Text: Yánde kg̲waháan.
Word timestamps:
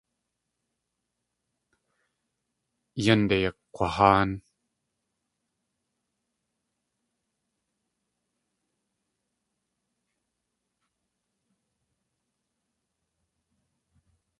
Yánde 3.03 3.37
kg̲waháan. 3.73 4.31